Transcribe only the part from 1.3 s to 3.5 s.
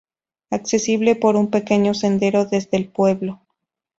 un pequeño sendero desde el pueblo.